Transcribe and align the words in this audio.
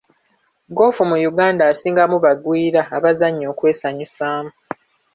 Ggoofu 0.71 1.01
mu 1.09 1.17
Uganda 1.31 1.63
asingamu 1.71 2.17
bagwira 2.25 2.81
abazannya 2.97 3.45
okwesanyusaamu. 3.53 4.51